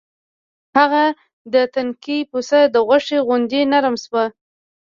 [0.77, 1.03] هغه
[1.53, 4.23] د تنکي پسه د غوښې غوندې نرم شو.